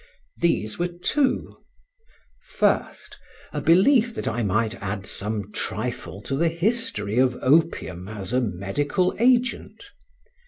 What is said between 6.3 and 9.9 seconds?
the history of opium as a medical agent.